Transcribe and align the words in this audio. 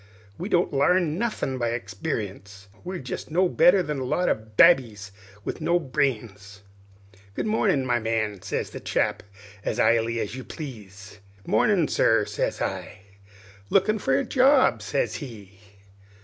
We 0.39 0.49
don't 0.49 0.73
larn 0.73 1.19
nothin' 1.19 1.59
by 1.59 1.73
exper'ence; 1.73 2.67
we're 2.83 2.97
jest 2.97 3.29
no 3.29 3.47
better 3.47 3.83
than 3.83 3.99
a 3.99 4.03
lot 4.03 4.29
of 4.29 4.57
babys 4.57 5.11
with 5.45 5.61
no 5.61 5.77
brains. 5.79 6.63
"'Good 7.35 7.45
mornin', 7.45 7.85
my 7.85 7.99
man,' 7.99 8.41
sez 8.41 8.71
the 8.71 8.79
chap, 8.79 9.21
as 9.63 9.77
iley 9.79 10.17
as 10.19 10.33
you 10.33 10.43
please. 10.43 11.19
"'Mornin', 11.45 11.87
sir,' 11.87 12.25
sez 12.25 12.59
I. 12.63 13.03
"'Lookin' 13.69 13.99
for 13.99 14.17
a 14.17 14.23
job?' 14.23 14.81
sez 14.81 15.17
he. 15.17 15.59